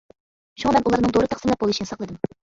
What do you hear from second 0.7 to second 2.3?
مەن ئۇلارنىڭ دورا تەقسىملەپ بولۇشنى ساقلىدىم.